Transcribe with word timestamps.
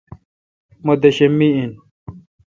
مہ 0.85 0.93
دیشم 1.01 1.31
می 1.37 1.49
این۔ 1.55 1.71